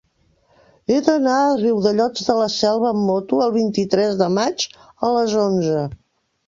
[0.93, 4.69] He d'anar a Riudellots de la Selva amb moto el vint-i-tres de maig
[5.09, 5.89] a les onze.